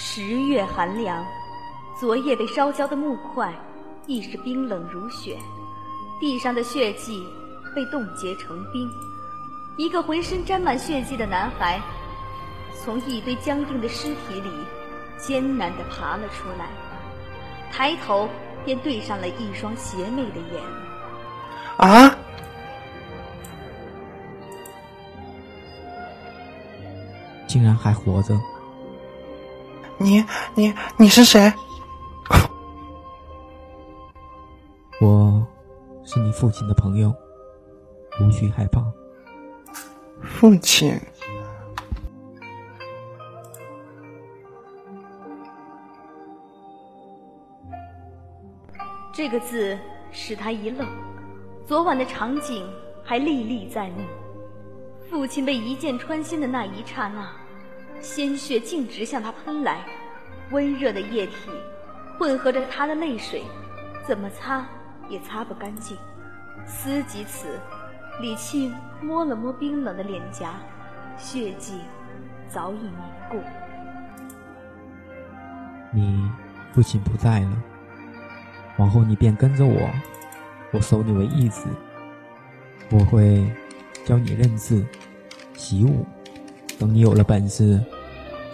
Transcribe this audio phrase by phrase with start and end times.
[0.00, 1.26] 十月寒凉，
[1.98, 3.52] 昨夜被烧焦的木块
[4.06, 5.36] 亦是冰冷如雪，
[6.20, 7.26] 地上的血迹
[7.74, 8.88] 被冻结成冰。
[9.76, 11.82] 一个浑身沾满血迹的男孩，
[12.80, 14.48] 从一堆僵硬的尸体里
[15.16, 16.68] 艰难地爬了出来，
[17.72, 18.28] 抬头
[18.64, 20.62] 便对上了一双邪魅的眼。
[21.78, 22.16] 啊！
[27.48, 28.38] 竟然还活着！
[30.00, 31.52] 你你你是谁？
[35.02, 35.44] 我
[36.04, 37.12] 是你父亲的朋友，
[38.20, 38.80] 无需害怕。
[40.22, 40.96] 父亲，
[49.12, 49.76] 这个字
[50.12, 50.86] 使他一愣，
[51.66, 52.64] 昨晚的场景
[53.04, 53.96] 还历历在目。
[55.10, 57.28] 父亲被一箭穿心的那一刹那。
[58.00, 59.84] 鲜血径直向他喷来，
[60.50, 61.50] 温热的液体
[62.18, 63.42] 混合着他的泪水，
[64.06, 64.66] 怎么擦
[65.08, 65.96] 也擦不干净。
[66.66, 67.58] 思及此，
[68.20, 70.54] 李沁摸了摸冰冷的脸颊，
[71.16, 71.80] 血迹
[72.48, 72.92] 早已凝
[73.30, 73.38] 固。
[75.92, 76.30] 你
[76.72, 77.62] 父亲不在了，
[78.76, 79.88] 往后你便跟着我，
[80.72, 81.68] 我收你为义子，
[82.90, 83.50] 我会
[84.04, 84.84] 教你认字、
[85.54, 86.04] 习武。
[86.78, 87.82] 等你有了本事，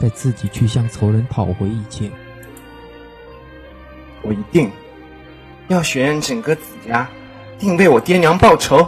[0.00, 2.10] 再自己去向仇人讨回一切。
[4.22, 4.70] 我一定
[5.68, 7.08] 要血染整个子家，
[7.58, 8.86] 定为我爹娘报仇。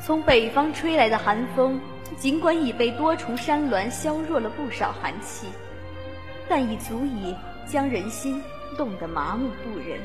[0.00, 1.80] 从北方吹来的寒风，
[2.16, 5.48] 尽管已被多重山峦削弱了不少寒气，
[6.48, 7.34] 但已足以
[7.66, 8.40] 将人心
[8.76, 9.98] 冻得麻木不仁。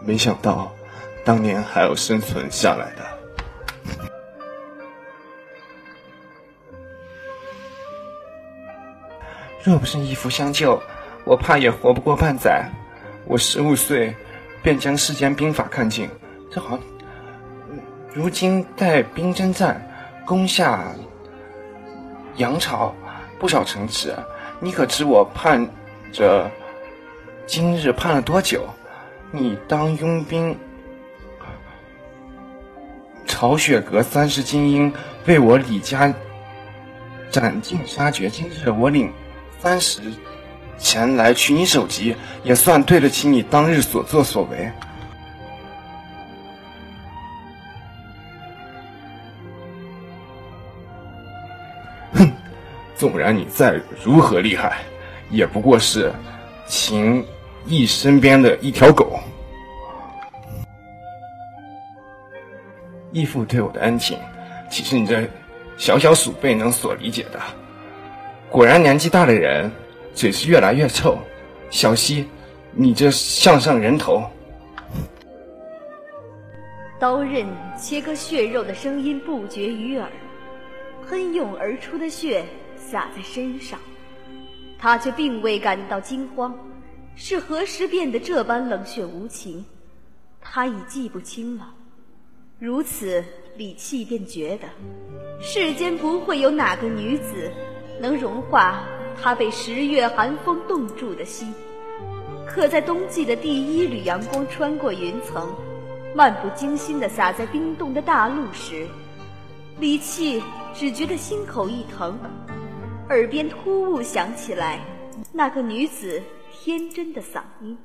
[0.00, 0.72] 没想到，
[1.24, 3.04] 当年还有生存下来的。
[9.62, 10.80] 若不是义父相救，
[11.24, 12.70] 我怕也活不过半载。
[13.26, 14.14] 我十五岁
[14.62, 16.08] 便将世间兵法看尽，
[16.52, 16.80] 这好像，
[18.16, 19.86] 如今带兵征战，
[20.24, 20.86] 攻下
[22.36, 22.94] 杨朝
[23.38, 24.16] 不少城池。
[24.58, 25.68] 你可知我盼
[26.14, 26.50] 着
[27.46, 28.62] 今日盼了多久？
[29.32, 30.58] 你当佣兵，
[33.26, 34.90] 曹雪阁三十精英
[35.26, 36.14] 为我李家
[37.30, 38.30] 斩尽杀绝。
[38.30, 39.12] 今日我领
[39.60, 40.00] 三十
[40.78, 44.72] 前来取你首级，也算对得起你当日所作所为。
[52.96, 54.78] 纵然你再如何厉害，
[55.30, 56.12] 也不过是
[56.66, 57.24] 秦。
[57.68, 59.18] 义身边的一条狗，
[63.10, 64.16] 义父对我的恩情，
[64.70, 65.28] 岂是你这
[65.76, 67.40] 小小鼠辈能所理解的？
[68.48, 69.68] 果然年纪大的人，
[70.14, 71.18] 嘴是越来越臭。
[71.68, 72.28] 小溪，
[72.70, 74.22] 你这项上人头，
[77.00, 77.44] 刀刃
[77.76, 80.08] 切割血肉的声音不绝于耳，
[81.08, 82.44] 喷涌而出的血
[82.86, 83.78] 洒在身上，
[84.78, 86.54] 他却并未感到惊慌。
[87.16, 89.64] 是何时变得这般冷血无情？
[90.40, 91.74] 他已记不清了。
[92.58, 93.24] 如此，
[93.56, 94.68] 李器便觉得，
[95.40, 97.50] 世间不会有哪个女子
[98.00, 98.84] 能融化
[99.20, 101.52] 他被十月寒风冻住的心。
[102.46, 105.52] 可在冬季的第一缕阳光穿过云层，
[106.14, 108.86] 漫不经心地洒在冰冻的大陆时，
[109.80, 110.42] 李器
[110.74, 112.18] 只觉得心口一疼，
[113.08, 114.80] 耳边突兀响起来
[115.32, 116.22] 那个女子。
[116.58, 117.78] 天真的嗓音。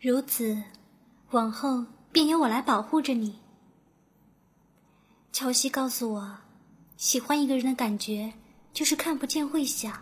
[0.00, 0.56] 如此，
[1.32, 3.40] 往后便由我来保护着你。
[5.32, 6.38] 乔西告诉我，
[6.96, 8.32] 喜欢一个人的感觉
[8.72, 9.92] 就是看不见会想，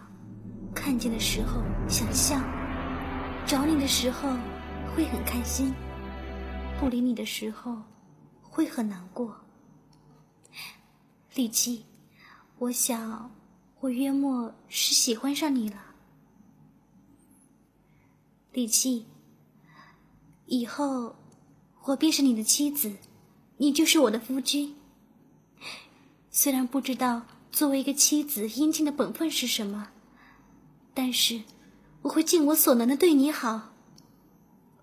[0.75, 2.39] 看见的时候想笑，
[3.47, 4.29] 找你的时候
[4.95, 5.73] 会很开心，
[6.79, 7.75] 不理你的时候
[8.43, 9.35] 会很难过。
[11.35, 11.87] 李七，
[12.59, 13.35] 我想
[13.81, 15.77] 我约莫是喜欢上你了。
[18.53, 19.07] 李七，
[20.45, 21.17] 以后
[21.85, 22.99] 我便是你的妻子，
[23.57, 24.77] 你就是我的夫君。
[26.31, 29.89] 虽然不知道作为一个妻子应尽的本分是什么，
[30.93, 31.45] 但是
[32.03, 33.73] 我会尽我所能的对你好。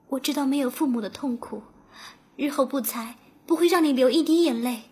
[0.07, 1.61] 我知道没有父母的痛苦，
[2.35, 4.85] 日后不才不会让你流一滴眼泪。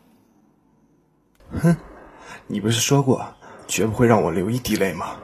[2.47, 3.23] 你不是说过
[3.67, 5.17] 绝不会让我流一滴泪吗？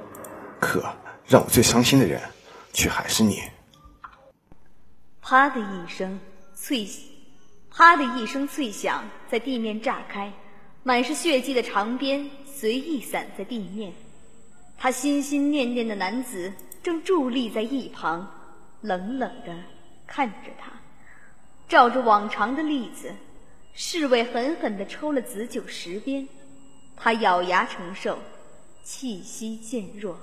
[0.60, 0.84] 可
[1.25, 2.22] 让我最伤心的人。
[2.74, 3.44] 却还是你。
[5.22, 6.20] 啪的一声
[6.56, 6.88] 脆，
[7.70, 10.34] 啪的一声脆响，在地面炸开，
[10.81, 13.94] 满是血迹的长鞭随意散在地面。
[14.75, 18.28] 他心心念念的男子正伫立在一旁，
[18.81, 19.56] 冷冷的
[20.08, 20.72] 看着他。
[21.70, 23.14] 照着往常的例子，
[23.75, 26.28] 侍卫狠狠的抽了子九十鞭，
[27.03, 28.17] 他咬牙承受，
[28.81, 30.17] 气息渐弱。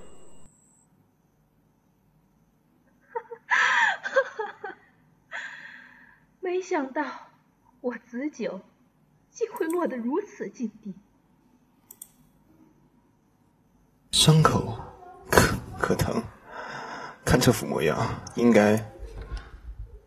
[6.41, 7.05] 没想到
[7.83, 8.63] 我子九
[9.31, 10.95] 竟会落得如此境地，
[14.11, 14.79] 伤口
[15.31, 16.23] 可可疼，
[17.27, 17.99] 看这副模样，
[18.37, 18.83] 应该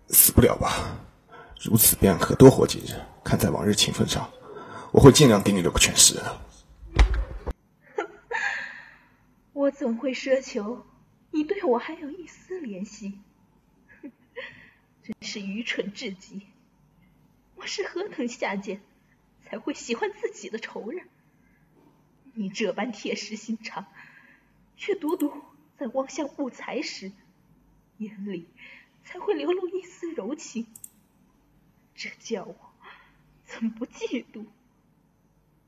[0.10, 0.98] 死不了吧？
[1.62, 3.00] 如此便可多活几日。
[3.24, 4.28] 看在往日情分上，
[4.92, 6.42] 我会尽量给你留个全尸的。
[9.74, 10.86] 我怎会奢求
[11.32, 13.18] 你对我还有一丝怜惜？
[15.02, 16.46] 真是愚蠢至极！
[17.56, 18.84] 我是何等下贱，
[19.42, 21.08] 才会喜欢自己的仇人？
[22.36, 23.88] 你这般铁石心肠，
[24.78, 25.42] 却独独
[25.80, 27.12] 在望向不才时，
[27.98, 28.46] 眼里
[29.04, 30.68] 才会流露一丝柔情。
[31.96, 32.56] 这叫我
[33.44, 34.46] 怎不嫉妒？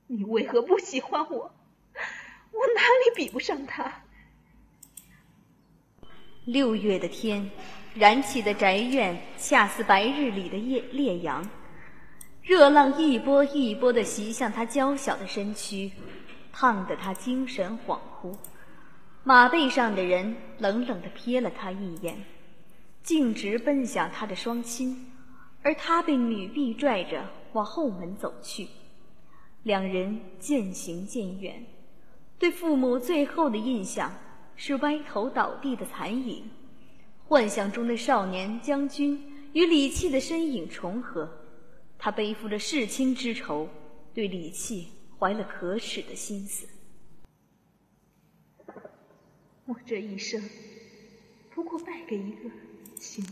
[0.05, 1.55] 你为何不喜欢我？
[2.55, 4.03] 我哪里比不上他？
[6.45, 7.49] 六月的天。
[7.97, 11.49] 燃起的宅院，恰似白日里的烈烈阳，
[12.41, 15.89] 热浪一波一波的袭向他娇小的身躯，
[16.51, 18.35] 烫得他精神恍惚。
[19.23, 22.25] 马背上的人冷冷的瞥了他一眼，
[23.01, 25.09] 径直奔向他的双亲，
[25.63, 28.67] 而他被女婢拽着往后门走去。
[29.63, 31.65] 两人渐行渐远，
[32.37, 34.13] 对父母最后的印象
[34.55, 36.49] 是歪头倒地的残影。
[37.27, 39.19] 幻想中的少年将军
[39.53, 41.27] 与李器的身影重合，
[41.97, 43.67] 他背负着弑亲之仇，
[44.13, 46.67] 对李器怀了可耻的心思。
[49.65, 50.39] 我这一生
[51.49, 52.49] 不过败给一个
[52.99, 53.25] 情。